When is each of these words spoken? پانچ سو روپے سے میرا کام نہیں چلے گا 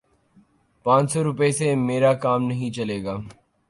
پانچ 0.85 1.05
سو 1.11 1.19
روپے 1.23 1.49
سے 1.57 1.67
میرا 1.87 2.13
کام 2.23 2.41
نہیں 2.49 2.71
چلے 2.77 3.03
گا 3.03 3.15